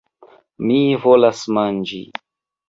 [0.69, 2.01] Mi volas manĝi!